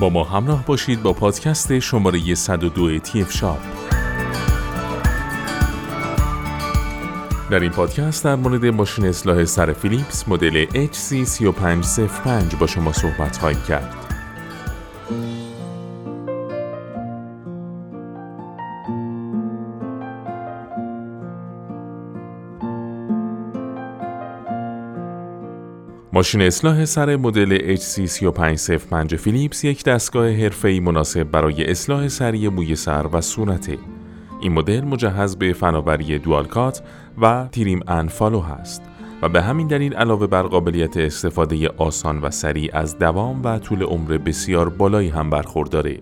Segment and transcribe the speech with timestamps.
[0.00, 3.58] با ما همراه باشید با پادکست شماره 102 تیف شاپ
[7.50, 13.62] در این پادکست در مورد ماشین اصلاح سر فیلیپس مدل HC3505 با شما صحبت خواهیم
[13.68, 14.07] کرد.
[26.12, 33.06] ماشین اصلاح سر مدل HC3505 فیلیپس یک دستگاه حرفه‌ای مناسب برای اصلاح سری موی سر
[33.12, 33.78] و صورته.
[34.40, 36.82] این مدل مجهز به فناوری دوالکات
[37.20, 38.82] و تیریم انفالو هست
[39.22, 43.82] و به همین دلیل علاوه بر قابلیت استفاده آسان و سریع از دوام و طول
[43.82, 45.98] عمر بسیار بالایی هم برخورداره.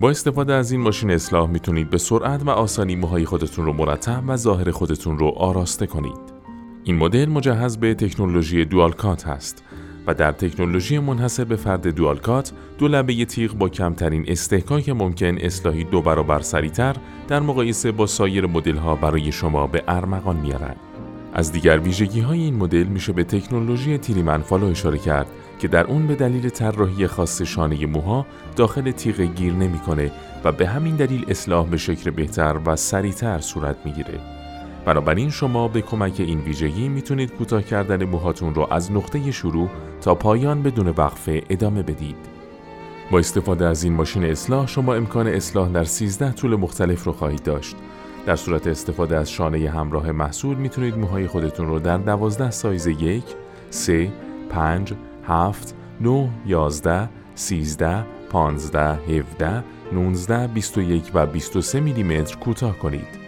[0.00, 4.22] با استفاده از این ماشین اصلاح می‌تونید به سرعت و آسانی موهای خودتون رو مرتب
[4.26, 6.33] و ظاهر خودتون رو آراسته کنید.
[6.86, 9.64] این مدل مجهز به تکنولوژی دوالکات هست
[10.06, 15.84] و در تکنولوژی منحصر به فرد دوالکات دو لبه تیغ با کمترین استحکاک ممکن اصلاحی
[15.84, 16.96] دو برابر سریعتر
[17.28, 20.74] در مقایسه با سایر مدل ها برای شما به ارمغان میارن.
[21.34, 25.26] از دیگر ویژگی های این مدل میشه به تکنولوژی تیریمنفالو اشاره کرد
[25.58, 30.10] که در اون به دلیل طراحی خاص شانه موها داخل تیغ گیر نمی‌کنه
[30.44, 34.43] و به همین دلیل اصلاح به شکل بهتر و سریعتر صورت می‌گیره.
[34.84, 39.68] بنابراین شما به کمک این ویژگی می‌تونید کوتاه کردن موهاتون رو از نقطه شروع
[40.00, 42.16] تا پایان بدون وقفه ادامه بدید.
[43.10, 47.42] با استفاده از این ماشین اصلاح شما امکان اصلاح در 13 طول مختلف رو خواهید
[47.42, 47.76] داشت.
[48.26, 53.24] در صورت استفاده از شانه همراه محصول می‌تونید موهای خودتون رو در 12 سایز 1,
[53.70, 54.12] 3,
[54.50, 54.92] 5,
[55.26, 58.80] 7, 9, 11, 13, 15,
[59.18, 63.23] 17, 19, 21 و 23 میلیمتر کوتاه کنید.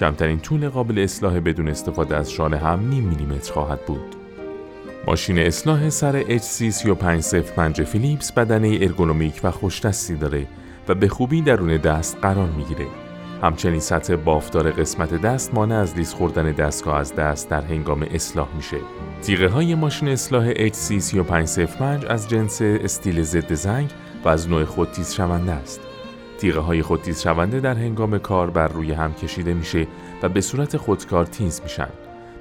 [0.00, 4.16] کمترین طول قابل اصلاح بدون استفاده از شانه هم نیم میلیمتر خواهد بود.
[5.06, 10.46] ماشین اصلاح سر HC3505 فیلیپس بدنه ارگونومیک و خوشدستی داره
[10.88, 12.86] و به خوبی درون دست قرار می‌گیره.
[13.42, 18.48] همچنین سطح بافتار قسمت دست مانع از لیز خوردن دستگاه از دست در هنگام اصلاح
[18.56, 18.76] میشه.
[19.22, 23.90] تیغه های ماشین اصلاح HC3505 از جنس استیل ضد زنگ
[24.24, 25.89] و از نوع خود تیز شونده است.
[26.40, 29.86] تیغه های خود تیز شونده در هنگام کار بر روی هم کشیده میشه
[30.22, 31.88] و به صورت خودکار تیز میشن.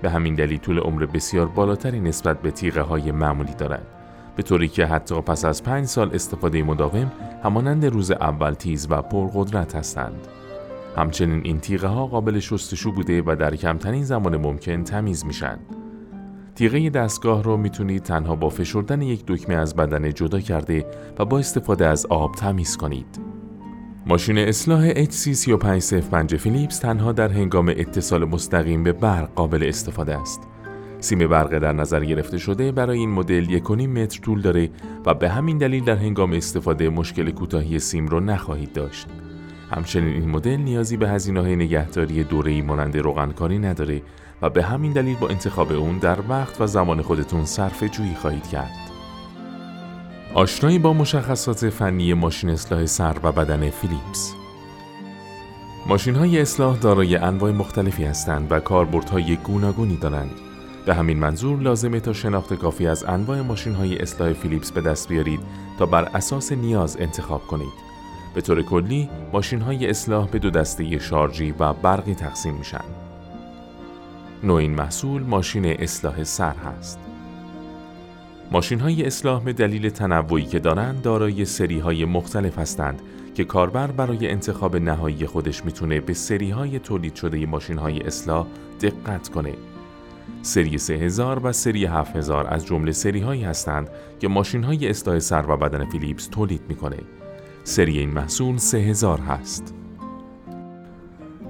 [0.02, 3.86] به همین دلیل طول عمر بسیار بالاتری نسبت به تیغه های معمولی دارند.
[4.36, 7.12] به طوری که حتی پس از پنج سال استفاده مداوم
[7.44, 10.28] همانند روز اول تیز و پرقدرت هستند.
[10.98, 15.60] همچنین این تیغه ها قابل شستشو بوده و در کمترین زمان ممکن تمیز میشن.
[16.56, 20.86] تیغه دستگاه رو می‌تونید تنها با فشردن یک دکمه از بدن جدا کرده
[21.20, 23.39] و با استفاده از آب تمیز کنید.
[24.06, 30.42] ماشین اصلاح HC3505 فیلیپس تنها در هنگام اتصال مستقیم به برق قابل استفاده است.
[31.00, 34.70] سیم برق در نظر گرفته شده برای این مدل یک متر طول داره
[35.06, 39.08] و به همین دلیل در هنگام استفاده مشکل کوتاهی سیم رو نخواهید داشت.
[39.72, 44.02] همچنین این مدل نیازی به هزینه های نگهداری دوره‌ای مانند روغنکاری نداره
[44.42, 48.48] و به همین دلیل با انتخاب اون در وقت و زمان خودتون صرف جویی خواهید
[48.48, 48.89] کرد.
[50.34, 54.34] آشنایی با مشخصات فنی ماشین اصلاح سر و بدن فیلیپس
[55.88, 60.32] ماشین های اصلاح دارای انواع مختلفی هستند و کاربردهای گوناگونی دارند.
[60.86, 65.10] به همین منظور لازمه تا شناخت کافی از انواع ماشین های اصلاح فیلیپس به دست
[65.10, 65.40] بیارید
[65.80, 67.74] تا بر اساس نیاز انتخاب کنید.
[68.36, 72.86] به طور کلی ماشین های اصلاح به دو دسته شارژی و برقی تقسیم میشن.
[74.44, 77.09] نوع این محصول ماشین اصلاح سر هست.
[78.52, 83.02] ماشین های اصلاح به دلیل تنوعی که دارند دارای سری های مختلف هستند
[83.36, 88.48] که کاربر برای انتخاب نهایی خودش می‌تونه به سری های تولید شده ماشین های اصلاح
[88.82, 89.54] دقت کنه.
[90.42, 93.90] سری 3000 و سری 7000 از جمله سری هایی هستند
[94.20, 96.98] که ماشین های اصلاح سر و بدن فیلیپس تولید می‌کنه.
[97.64, 99.76] سری این محصول 3000 هست.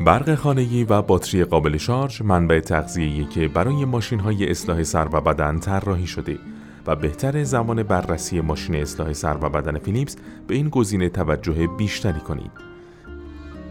[0.05, 5.21] برق خانگی و باتری قابل شارژ منبع تغذیه‌ای که برای ماشین های اصلاح سر و
[5.21, 6.39] بدن طراحی شده
[6.89, 10.15] و بهتر زمان بررسی ماشین اصلاح سر و بدن فیلیپس
[10.47, 12.51] به این گزینه توجه بیشتری کنید.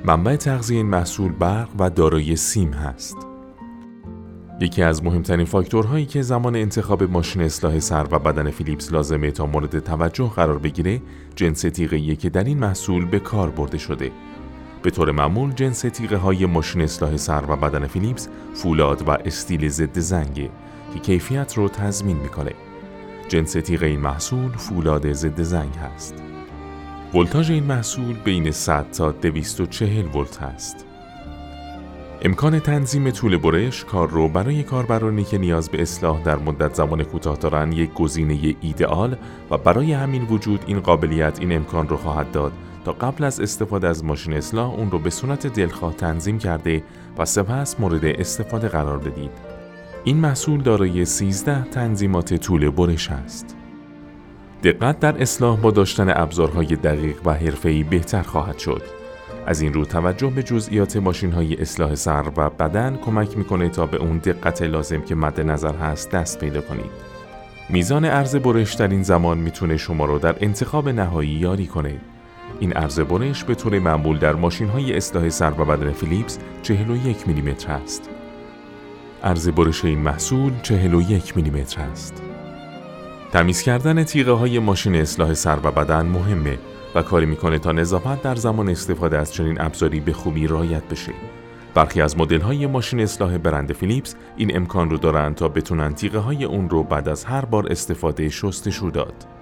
[0.05, 3.17] منبع تغذیه این محصول برق و دارای سیم هست.
[4.61, 9.47] یکی از مهمترین فاکتورهایی که زمان انتخاب ماشین اصلاح سر و بدن فیلیپس لازمه تا
[9.47, 11.03] مورد توجه قرار بگیره
[11.37, 14.11] جنس تیغه که در این محصول به کار برده شده.
[14.83, 19.69] به طور معمول جنس تیغه های ماشین اصلاح سر و بدن فیلیپس فولاد و استیل
[19.69, 20.51] ضد زنگه
[20.95, 22.68] که کیفیت رو تضمین می‌کنه.
[23.29, 26.15] جنس تیغ این محصول فولاد ضد زنگ هست.
[27.15, 30.85] ولتاژ این محصول بین 100 تا 240 ولت است.
[32.23, 37.05] امکان تنظیم طول برش کار رو برای کاربرانی که نیاز به اصلاح در مدت زمان
[37.05, 39.17] کوتاه دارند یک گزینه ایدئال
[39.51, 42.53] و برای همین وجود این قابلیت این امکان رو خواهد داد
[42.85, 46.83] تا قبل از استفاده از ماشین اصلاح اون رو به صورت دلخواه تنظیم کرده
[47.19, 49.48] و سپس مورد استفاده قرار بدید.
[50.09, 53.57] این محصول دارای 13 تنظیمات طول برش است.
[54.63, 58.83] دقت در اصلاح با داشتن ابزارهای دقیق و حرفه‌ای بهتر خواهد شد.
[59.47, 63.87] از این رو توجه به جزئیات ماشین های اصلاح سر و بدن کمک می‌کنه تا
[63.87, 66.91] به اون دقت لازم که مد نظر هست دست پیدا کنید.
[67.71, 72.01] میزان عرض برش در این زمان می‌تونه شما رو در انتخاب نهایی یاری کنه.
[72.61, 77.29] این عرض برش به طور معمول در ماشین های اصلاح سر و بدن فیلیپس 41
[77.29, 78.11] میلیمتر است.
[79.25, 82.23] عرض برش این محصول 41 میلیمتر است.
[83.33, 86.59] تمیز کردن تیغه های ماشین اصلاح سر و بدن مهمه
[86.95, 91.13] و کاری می‌کنه تا نظافت در زمان استفاده از چنین ابزاری به خوبی رعایت بشه.
[91.75, 96.19] برخی از مدل های ماشین اصلاح برند فیلیپس این امکان رو دارند تا بتونن تیغه
[96.19, 99.38] های اون رو بعد از هر بار استفاده شستشو داد.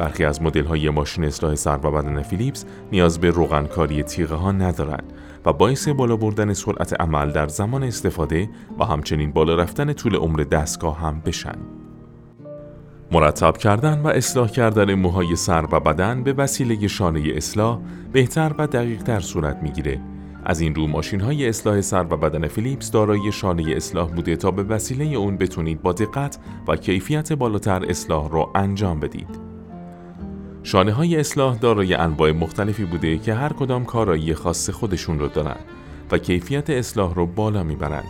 [0.00, 4.52] برخی از مدل های ماشین اصلاح سر و بدن فیلیپس نیاز به روغنکاری تیغه ها
[4.52, 5.12] ندارند
[5.44, 8.48] و باعث بالا بردن سرعت عمل در زمان استفاده
[8.78, 11.58] و همچنین بالا رفتن طول عمر دستگاه هم بشن.
[13.12, 17.80] مرتب کردن و اصلاح کردن موهای سر و بدن به وسیله شانه اصلاح
[18.12, 20.00] بهتر و دقیق تر صورت می‌گیره.
[20.44, 24.50] از این رو ماشین های اصلاح سر و بدن فیلیپس دارای شانه اصلاح بوده تا
[24.50, 26.38] به وسیله اون بتونید با دقت
[26.68, 29.49] و کیفیت بالاتر اصلاح را انجام بدید.
[30.62, 35.56] شانه های اصلاح دارای انواع مختلفی بوده که هر کدام کارایی خاص خودشون رو دارن
[36.10, 38.08] و کیفیت اصلاح رو بالا می‌برند.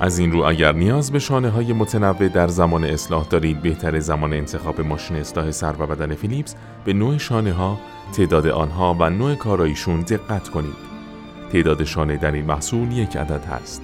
[0.00, 4.32] از این رو اگر نیاز به شانه های متنوع در زمان اصلاح دارید بهتر زمان
[4.32, 6.54] انتخاب ماشین اصلاح سر و بدن فیلیپس
[6.84, 7.78] به نوع شانه ها،
[8.12, 10.92] تعداد آنها و نوع کارایشون دقت کنید.
[11.52, 13.82] تعداد شانه در این محصول یک عدد هست.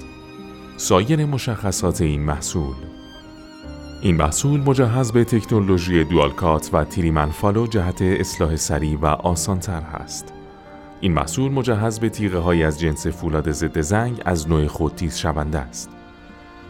[0.76, 2.74] سایر مشخصات این محصول
[4.00, 10.32] این محصول مجهز به تکنولوژی دوالکات و تریمن فالو جهت اصلاح سریع و آسانتر هست.
[11.00, 15.16] این محصول مجهز به تیغه های از جنس فولاد ضد زنگ از نوع خود تیز
[15.16, 15.90] شونده است.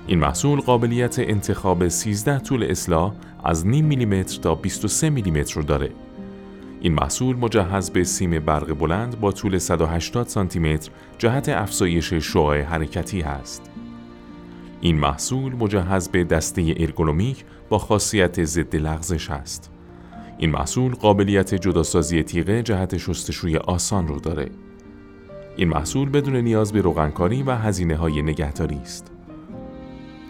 [0.07, 3.13] این محصول قابلیت انتخاب 13 طول اصلاح
[3.45, 5.91] از نیم میلیمتر تا 23 میلیمتر رو داره.
[6.81, 12.61] این محصول مجهز به سیم برق بلند با طول 180 سانتی متر جهت افزایش شعاع
[12.61, 13.71] حرکتی است.
[14.81, 19.71] این محصول مجهز به دسته ارگونومیک با خاصیت ضد لغزش است.
[20.39, 24.51] این محصول قابلیت جداسازی تیغه جهت شستشوی آسان رو داره.
[25.57, 29.13] این محصول بدون نیاز به روغنکاری و هزینه های نگهداری است.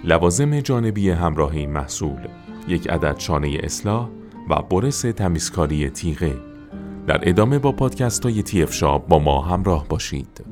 [0.04, 2.28] لوازم جانبی همراه این محصول
[2.68, 4.08] یک عدد شانه اصلاح
[4.50, 6.36] و برس تمیزکاری تیغه
[7.06, 8.66] در ادامه با پادکست های تی
[9.08, 10.47] با ما همراه باشید.